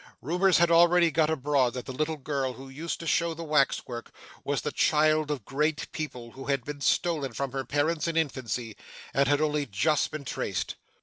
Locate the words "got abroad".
1.11-1.75